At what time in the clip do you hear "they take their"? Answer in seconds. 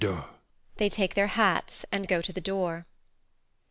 0.77-1.27